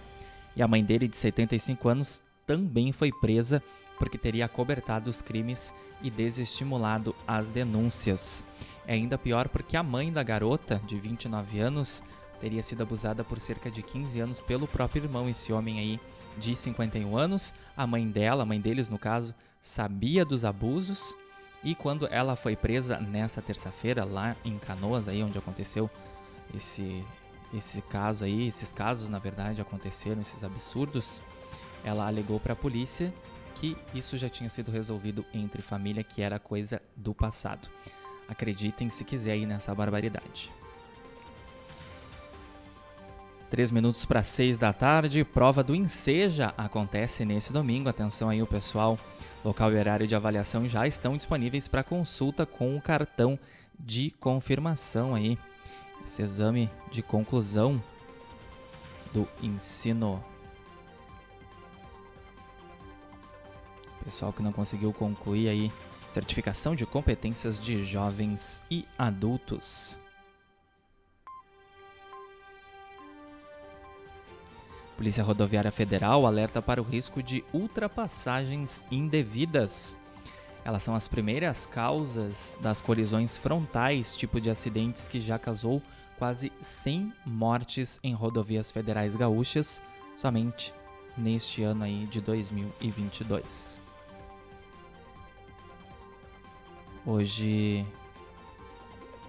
E 0.55 0.61
a 0.61 0.67
mãe 0.67 0.81
dele, 0.81 1.09
de 1.09 1.17
75 1.17 1.89
anos, 1.89 2.23
também 2.45 2.93
foi 2.93 3.11
presa 3.11 3.61
porque 3.97 4.17
teria 4.17 4.45
acobertado 4.45 5.09
os 5.09 5.21
crimes 5.21 5.73
e 6.01 6.09
desestimulado 6.09 7.13
as 7.27 7.49
denúncias. 7.49 8.45
É 8.87 8.93
ainda 8.93 9.17
pior 9.17 9.49
porque 9.49 9.75
a 9.75 9.83
mãe 9.83 10.11
da 10.11 10.23
garota, 10.23 10.81
de 10.87 10.97
29 10.97 11.59
anos, 11.59 12.01
teria 12.39 12.63
sido 12.63 12.83
abusada 12.83 13.23
por 13.23 13.39
cerca 13.39 13.69
de 13.69 13.83
15 13.83 14.19
anos 14.19 14.41
pelo 14.41 14.65
próprio 14.65 15.03
irmão, 15.03 15.27
esse 15.27 15.51
homem 15.51 15.77
aí 15.79 15.99
de 16.37 16.55
51 16.55 17.17
anos. 17.17 17.53
A 17.75 17.85
mãe 17.85 18.07
dela, 18.09 18.43
a 18.43 18.45
mãe 18.45 18.61
deles 18.61 18.89
no 18.89 18.97
caso, 18.97 19.35
sabia 19.61 20.23
dos 20.23 20.45
abusos 20.45 21.15
e 21.63 21.75
quando 21.75 22.07
ela 22.07 22.35
foi 22.35 22.55
presa 22.55 22.99
nessa 22.99 23.41
terça-feira 23.41 24.05
lá 24.05 24.35
em 24.45 24.57
Canoas, 24.57 25.07
aí 25.07 25.21
onde 25.21 25.37
aconteceu 25.37 25.89
esse 26.55 27.03
esse 27.53 27.81
caso 27.81 28.25
aí, 28.25 28.47
esses 28.47 28.73
casos 28.73 29.07
na 29.07 29.19
verdade 29.19 29.61
aconteceram, 29.61 30.21
esses 30.21 30.43
absurdos, 30.43 31.21
ela 31.83 32.05
alegou 32.05 32.41
para 32.41 32.51
a 32.51 32.55
polícia 32.55 33.13
que 33.55 33.75
isso 33.93 34.17
já 34.17 34.29
tinha 34.29 34.49
sido 34.49 34.69
resolvido 34.69 35.25
entre 35.33 35.61
família, 35.61 36.03
que 36.03 36.21
era 36.21 36.37
coisa 36.37 36.81
do 36.95 37.13
passado. 37.13 37.69
Acreditem 38.27 38.89
se 38.89 39.03
quiser 39.03 39.31
aí 39.31 39.45
nessa 39.45 39.73
barbaridade. 39.73 40.51
Três 43.49 43.71
minutos 43.71 44.03
para 44.03 44.23
seis 44.23 44.59
da 44.59 44.73
tarde, 44.73 45.23
prova 45.23 45.63
do 45.63 45.73
Enseja 45.73 46.53
acontece 46.57 47.23
nesse 47.23 47.53
domingo. 47.53 47.87
Atenção 47.87 48.27
aí, 48.27 48.41
o 48.41 48.47
pessoal. 48.47 48.99
Local 49.45 49.71
e 49.71 49.77
horário 49.77 50.05
de 50.05 50.15
avaliação 50.15 50.67
já 50.67 50.85
estão 50.85 51.15
disponíveis 51.15 51.65
para 51.67 51.83
consulta 51.83 52.45
com 52.45 52.75
o 52.75 52.81
cartão 52.81 53.39
de 53.79 54.11
confirmação 54.19 55.15
aí. 55.15 55.37
Esse 56.03 56.21
exame 56.21 56.69
de 56.91 57.01
conclusão 57.01 57.81
do 59.13 59.25
ensino. 59.41 60.21
Pessoal 64.03 64.33
que 64.33 64.43
não 64.43 64.51
conseguiu 64.51 64.91
concluir 64.91 65.47
aí 65.47 65.71
certificação 66.11 66.75
de 66.75 66.85
competências 66.85 67.59
de 67.59 67.85
jovens 67.85 68.61
e 68.69 68.85
adultos. 68.97 69.99
Polícia 74.95 75.23
Rodoviária 75.23 75.71
Federal 75.71 76.25
alerta 76.25 76.59
para 76.59 76.81
o 76.81 76.83
risco 76.83 77.21
de 77.21 77.43
ultrapassagens 77.53 78.83
indevidas. 78.89 79.97
Elas 80.65 80.81
são 80.81 80.95
as 80.95 81.07
primeiras 81.07 81.65
causas 81.65 82.57
das 82.61 82.81
colisões 82.81 83.37
frontais, 83.37 84.15
tipo 84.15 84.41
de 84.41 84.49
acidentes 84.49 85.07
que 85.07 85.19
já 85.19 85.37
causou 85.37 85.81
quase 86.17 86.51
100 86.59 87.13
mortes 87.25 87.99
em 88.03 88.13
rodovias 88.13 88.71
federais 88.71 89.15
gaúchas 89.15 89.79
somente 90.15 90.73
neste 91.15 91.63
ano 91.63 91.83
aí 91.83 92.07
de 92.07 92.19
2022. 92.19 93.86
Hoje 97.09 97.85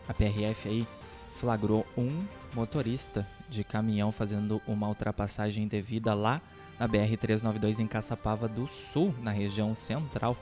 a 0.09 0.13
PRF 0.13 0.69
aí 0.69 0.87
flagrou 1.35 1.87
um 1.97 2.25
motorista 2.53 3.25
de 3.49 3.63
caminhão 3.63 4.11
fazendo 4.11 4.61
uma 4.67 4.89
ultrapassagem 4.89 5.63
indevida 5.63 6.13
lá 6.13 6.43
na 6.77 6.89
BR-392 6.89 7.79
em 7.79 7.87
Caçapava 7.87 8.49
do 8.49 8.67
Sul, 8.67 9.15
na 9.23 9.31
região 9.31 9.77
central. 9.77 10.37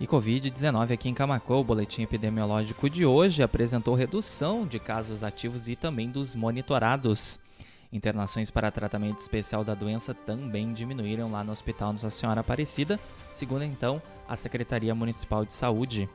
E 0.00 0.06
Covid-19 0.06 0.92
aqui 0.92 1.10
em 1.10 1.14
Camacuã, 1.14 1.58
o 1.58 1.64
boletim 1.64 2.00
epidemiológico 2.00 2.88
de 2.88 3.04
hoje 3.04 3.42
apresentou 3.42 3.94
redução 3.94 4.66
de 4.66 4.78
casos 4.78 5.22
ativos 5.22 5.68
e 5.68 5.76
também 5.76 6.10
dos 6.10 6.34
monitorados. 6.34 7.44
Internações 7.92 8.50
para 8.50 8.70
tratamento 8.70 9.20
especial 9.20 9.62
da 9.64 9.74
doença 9.74 10.12
também 10.12 10.72
diminuíram 10.72 11.30
lá 11.30 11.44
no 11.44 11.52
Hospital 11.52 11.92
Nossa 11.92 12.10
Senhora 12.10 12.40
Aparecida, 12.40 12.98
segundo 13.32 13.62
então 13.62 14.02
a 14.28 14.36
Secretaria 14.36 14.94
Municipal 14.94 15.44
de 15.44 15.52
Saúde. 15.52 16.08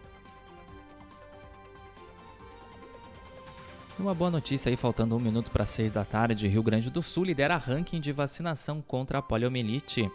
Uma 3.97 4.15
boa 4.15 4.31
notícia 4.31 4.69
aí, 4.69 4.75
faltando 4.75 5.15
um 5.15 5.19
minuto 5.19 5.51
para 5.51 5.65
seis 5.65 5.91
da 5.91 6.03
tarde, 6.03 6.47
Rio 6.47 6.63
Grande 6.63 6.89
do 6.89 7.03
Sul 7.03 7.23
lidera 7.23 7.55
ranking 7.55 7.99
de 7.99 8.11
vacinação 8.11 8.81
contra 8.81 9.19
a 9.19 9.21
poliomielite. 9.21 10.09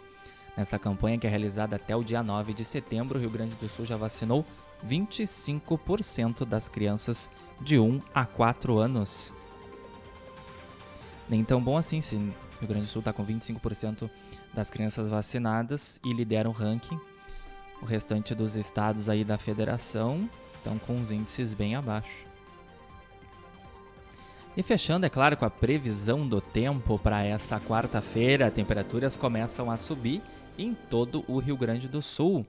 Nessa 0.57 0.77
campanha 0.77 1.17
que 1.17 1.25
é 1.25 1.29
realizada 1.29 1.75
até 1.75 1.95
o 1.95 2.03
dia 2.03 2.21
9 2.21 2.53
de 2.53 2.65
setembro, 2.65 3.17
o 3.17 3.21
Rio 3.21 3.29
Grande 3.29 3.55
do 3.55 3.69
Sul 3.69 3.85
já 3.85 3.95
vacinou 3.95 4.45
25% 4.85 6.43
das 6.43 6.67
crianças 6.67 7.31
de 7.61 7.79
1 7.79 8.01
a 8.13 8.25
4 8.25 8.77
anos. 8.77 9.33
Nem 11.29 11.43
tão 11.43 11.61
bom 11.61 11.77
assim, 11.77 12.01
se 12.01 12.15
o 12.15 12.33
Rio 12.59 12.67
Grande 12.67 12.85
do 12.85 12.89
Sul 12.89 12.99
está 12.99 13.11
com 13.11 13.25
25% 13.25 14.09
das 14.53 14.69
crianças 14.69 15.09
vacinadas 15.09 15.99
e 16.03 16.13
lidera 16.13 16.49
o 16.49 16.53
ranking. 16.53 16.99
O 17.81 17.85
restante 17.85 18.33
dos 18.33 18.55
estados 18.55 19.09
aí 19.09 19.23
da 19.23 19.37
federação 19.37 20.29
estão 20.55 20.77
com 20.79 20.99
os 20.99 21.11
índices 21.11 21.53
bem 21.53 21.75
abaixo. 21.75 22.25
E 24.55 24.63
fechando, 24.63 25.05
é 25.05 25.09
claro, 25.09 25.37
com 25.37 25.45
a 25.45 25.51
previsão 25.51 26.27
do 26.27 26.41
tempo 26.41 26.97
para 26.97 27.23
essa 27.23 27.59
quarta-feira, 27.59 28.49
temperaturas 28.49 29.15
começam 29.15 29.69
a 29.69 29.77
subir 29.77 30.23
em 30.57 30.73
todo 30.73 31.23
o 31.27 31.37
Rio 31.37 31.55
Grande 31.55 31.87
do 31.87 32.01
Sul. 32.01 32.43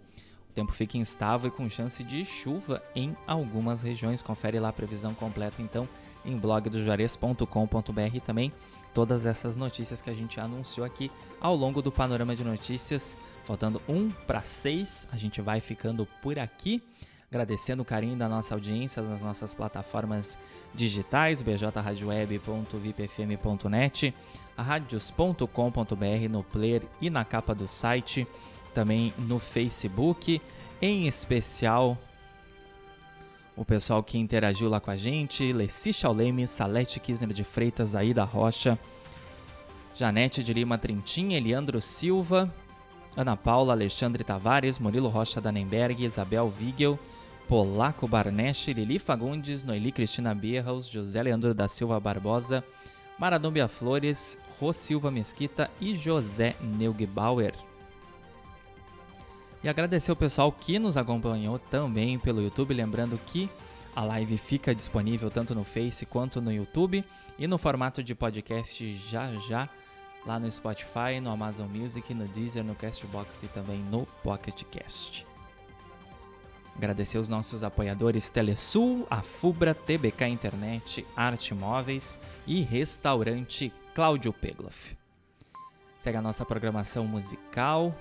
O 0.49 0.53
tempo 0.55 0.73
fica 0.73 0.97
instável 0.97 1.49
e 1.49 1.51
com 1.51 1.69
chance 1.69 2.03
de 2.03 2.25
chuva 2.25 2.83
em 2.95 3.15
algumas 3.27 3.83
regiões. 3.83 4.23
Confere 4.23 4.59
lá 4.59 4.71
a 4.71 4.73
previsão 4.73 5.13
completa 5.13 5.61
então 5.61 5.87
em 6.25 6.37
blogdojuarez.com.br 6.37 8.21
também 8.25 8.53
todas 8.95 9.27
essas 9.27 9.57
notícias 9.57 10.03
que 10.03 10.11
a 10.11 10.15
gente 10.15 10.41
anunciou 10.41 10.85
aqui 10.85 11.09
ao 11.41 11.55
longo 11.55 11.81
do 11.81 11.93
panorama 11.93 12.35
de 12.35 12.43
notícias. 12.43 13.17
Faltando 13.45 13.81
um 13.89 14.11
para 14.11 14.43
seis, 14.43 15.07
a 15.13 15.17
gente 15.17 15.41
vai 15.41 15.61
ficando 15.61 16.07
por 16.23 16.37
aqui 16.39 16.83
agradecendo 17.31 17.83
o 17.83 17.85
carinho 17.85 18.17
da 18.17 18.27
nossa 18.29 18.55
audiência 18.55 19.03
nas 19.03 19.23
nossas 19.23 19.55
plataformas 19.55 20.39
digitais, 20.75 21.43
bjradioweb.vipfm.net, 21.43 24.15
radios.com.br 24.57 26.29
no 26.31 26.43
player 26.43 26.83
e 27.01 27.09
na 27.11 27.25
capa 27.25 27.55
do 27.55 27.69
site, 27.69 28.27
também 28.73 29.13
no 29.19 29.39
Facebook, 29.39 30.41
em 30.81 31.07
especial 31.07 31.99
o 33.59 33.65
pessoal 33.65 34.03
que 34.05 34.17
interagiu 34.17 34.69
lá 34.69 34.81
com 34.81 34.91
a 34.91 34.97
gente, 34.97 35.53
Leci 35.53 35.93
Chauleme, 35.93 36.47
Salete 36.47 37.01
Kisner 37.01 37.33
de 37.33 37.43
Freitas, 37.43 37.97
Aida 37.97 38.23
Rocha, 38.23 38.79
Janete 39.97 40.45
de 40.45 40.53
Lima 40.53 40.79
Trintim, 40.79 41.33
Eliandro 41.33 41.81
Silva, 41.81 42.55
Ana 43.17 43.37
Paula, 43.37 43.73
Alexandre 43.73 44.23
Tavares, 44.23 44.79
Murilo 44.79 45.09
Rocha 45.09 45.41
Danenberg, 45.41 46.05
Isabel 46.05 46.49
Vigel, 46.49 46.97
Polaco 47.49 48.07
Barnesch, 48.07 48.69
Lili 48.69 48.99
Fagundes, 49.01 49.65
Noeli 49.65 49.91
Cristina 49.91 50.33
Birraus, 50.33 50.89
José 50.89 51.21
Leandro 51.21 51.53
da 51.53 51.67
Silva 51.67 51.99
Barbosa, 51.99 52.63
Maradômbia 53.19 53.67
Flores, 53.67 54.39
Rô 54.61 54.73
Silva 54.73 55.11
Mesquita 55.11 55.69
e 55.81 55.97
José 55.97 56.55
Neugebauer. 56.61 57.68
E 59.63 59.69
agradecer 59.69 60.13
o 60.13 60.17
pessoal 60.17 60.53
que 60.53 60.79
nos 60.79 60.97
acompanhou 60.97 61.59
também 61.59 62.19
pelo 62.19 62.41
YouTube, 62.41 62.75
lembrando 62.75 63.19
que 63.27 63.51
a 63.95 64.05
live 64.05 64.39
fica 64.39 64.75
disponível 64.75 65.31
tanto 65.31 65.55
no 65.55 65.65
Face 65.65 66.07
quanto 66.07 66.41
no 66.41 66.53
YouTube 66.53 67.05
e 67.39 67.47
no 67.49 67.59
formato 67.59 68.03
de 68.03 68.15
podcast 68.15 68.93
já 68.95 69.33
já 69.41 69.69
lá 70.25 70.39
no 70.39 70.49
Spotify, 70.51 71.21
no 71.21 71.31
Amazon 71.31 71.69
Music, 71.69 72.13
no 72.15 72.29
Deezer, 72.29 72.63
no 72.63 72.75
Castbox 72.75 73.43
e 73.43 73.49
também 73.49 73.79
no 73.79 74.07
Pocket 74.23 74.63
Cast. 74.65 75.27
Agradecer 76.77 77.19
os 77.19 77.29
nossos 77.29 77.65
apoiadores 77.65 78.31
Telesul, 78.31 79.05
a 79.11 79.21
Fubra, 79.21 79.75
TBK 79.75 80.29
Internet, 80.29 81.05
Arte 81.17 81.53
Móveis 81.53 82.21
e 82.47 82.63
Restaurante 82.63 83.73
Cláudio 83.93 84.33
Pegloff. 84.33 84.97
Segue 85.97 86.19
a 86.19 86.23
nossa 86.23 86.45
programação 86.45 87.05
musical, 87.05 87.93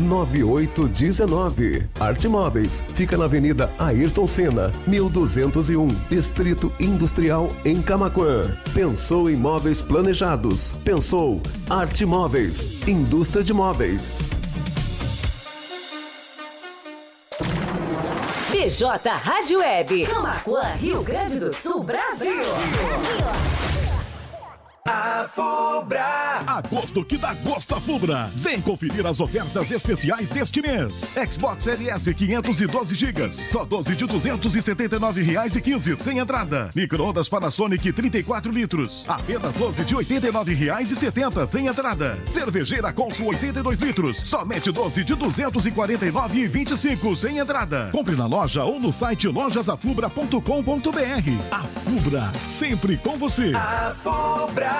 9819. 0.00 1.88
Arte 1.98 2.28
Móveis 2.28 2.82
fica 2.94 3.16
na 3.16 3.26
Avenida 3.26 3.70
Ayrton 3.78 4.26
Senna, 4.26 4.72
1201, 4.86 5.88
Distrito 6.08 6.72
Industrial 6.80 7.50
em 7.64 7.80
Camaquã. 7.82 8.50
Pensou 8.74 9.28
em 9.30 9.36
móveis 9.36 9.82
planejados? 9.82 10.72
Pensou 10.84 11.40
Arte 11.68 12.04
Móveis, 12.04 12.86
indústria 12.88 13.44
de 13.44 13.52
móveis. 13.52 14.20
BJ 18.50 19.08
Rádio 19.08 19.60
Web. 19.60 20.06
Camaquã, 20.06 20.62
Rio 20.78 21.02
Grande 21.02 21.38
do 21.38 21.52
Sul, 21.52 21.82
Brasil. 21.82 22.34
Brasil. 22.34 23.49
A 24.92 25.24
Fubra. 25.32 26.42
Agosto 26.44 27.04
que 27.04 27.16
dá 27.16 27.32
gosto 27.34 27.76
a 27.76 27.80
Fubra. 27.80 28.28
Vem 28.34 28.60
conferir 28.60 29.06
as 29.06 29.20
ofertas 29.20 29.70
especiais 29.70 30.28
deste 30.28 30.60
mês. 30.60 31.14
Xbox 31.30 31.68
LS 31.68 32.12
512 32.12 32.96
GB, 32.96 33.30
só 33.30 33.64
12 33.64 33.94
de 33.94 34.04
279 34.04 35.22
reais 35.22 35.54
e 35.54 35.60
15 35.60 35.96
sem 35.96 36.18
entrada. 36.18 36.70
Microondas 36.74 37.28
Panasonic 37.28 37.92
34 37.92 38.50
litros, 38.50 39.04
apenas 39.06 39.54
12 39.54 39.84
de 39.84 39.94
89 39.94 40.54
reais 40.54 40.90
e 40.90 40.96
70 40.96 41.46
sem 41.46 41.68
entrada. 41.68 42.18
Cervejeira 42.26 42.92
Consul 42.92 43.28
82 43.28 43.78
litros, 43.78 44.16
somente 44.26 44.72
12 44.72 45.04
de 45.04 45.14
249 45.14 46.36
e 46.36 46.48
25 46.48 47.14
sem 47.14 47.38
entrada. 47.38 47.90
Compre 47.92 48.16
na 48.16 48.26
loja 48.26 48.64
ou 48.64 48.80
no 48.80 48.90
site 48.90 49.28
lojasafubra.com.br. 49.28 50.40
A 51.52 51.60
Fubra, 51.60 52.32
sempre 52.40 52.96
com 52.96 53.16
você. 53.16 53.52
A 53.54 53.94
Fubra. 54.02 54.79